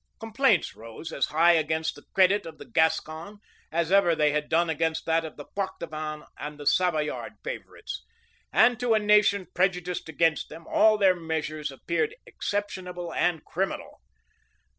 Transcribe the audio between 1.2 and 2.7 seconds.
high against the credit of the